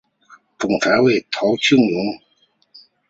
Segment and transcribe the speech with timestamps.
[0.57, 2.17] 总裁为陶庆荣。